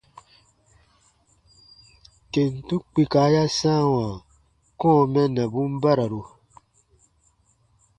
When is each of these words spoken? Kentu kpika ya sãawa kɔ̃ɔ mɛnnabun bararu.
Kentu 2.31 2.75
kpika 2.91 3.23
ya 3.35 3.43
sãawa 3.57 4.07
kɔ̃ɔ 4.79 5.01
mɛnnabun 5.13 5.71
bararu. 5.81 6.21